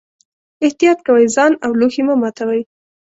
احتیاط 0.65 0.99
کوئ، 1.07 1.25
ځان 1.35 1.51
او 1.65 1.71
لوښي 1.79 2.03
مه 2.07 2.15
ماتوئ. 2.21 2.61